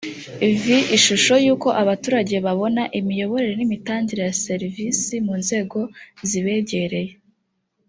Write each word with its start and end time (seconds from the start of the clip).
vi 0.63 0.77
ishusho 0.97 1.35
y 1.45 1.49
uko 1.55 1.67
abaturage 1.81 2.35
babona 2.45 2.83
imiyoborere 2.99 3.53
n 3.57 3.61
imitangire 3.67 4.21
ya 4.27 4.37
serivisi 4.45 5.13
mu 5.25 5.33
nzego 5.41 5.79
zibegereye 6.29 7.11